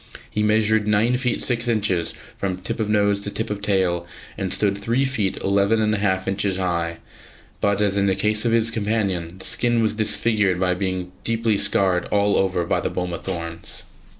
[0.31, 4.51] He measured nine feet six inches from tip of nose to tip of tail, and
[4.51, 6.97] stood three feet eleven and a half inches high;
[7.59, 11.55] but, as in the case of his companion, the skin was disfigured by being deeply
[11.55, 13.83] scored all over by the boma thorns.